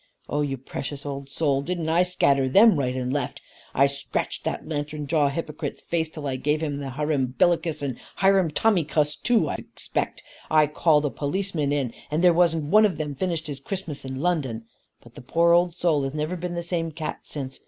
Oh 0.27 0.41
you 0.41 0.57
precious 0.57 1.05
old 1.05 1.29
soul, 1.29 1.61
didn't 1.61 1.87
I 1.87 2.01
scatter 2.01 2.49
them 2.49 2.75
right 2.79 2.95
and 2.95 3.13
left? 3.13 3.39
I 3.75 3.85
scratched 3.85 4.43
that 4.45 4.67
lantern 4.67 5.05
jawed 5.05 5.33
hypocrite's 5.33 5.81
face 5.81 6.09
till 6.09 6.25
I 6.25 6.37
gave 6.37 6.63
him 6.63 6.79
the 6.79 6.89
hirumbillycuss 6.89 7.83
and 7.83 7.99
hirumtommycuss 8.17 9.21
too, 9.21 9.47
I 9.47 9.53
expect. 9.59 10.23
I 10.49 10.65
called 10.65 11.05
a 11.05 11.11
policeman 11.11 11.71
in, 11.71 11.93
and 12.09 12.23
there 12.23 12.33
wasn't 12.33 12.63
one 12.71 12.87
of 12.87 12.97
them 12.97 13.13
finished 13.13 13.45
his 13.45 13.59
Christmas 13.59 14.03
in 14.03 14.15
London. 14.19 14.65
But 15.03 15.13
the 15.13 15.21
poor 15.21 15.51
old 15.53 15.75
soul 15.75 16.01
has 16.01 16.15
never 16.15 16.35
been 16.35 16.55
the 16.55 16.63
same 16.63 16.91
cat 16.91 17.19
since. 17.27 17.59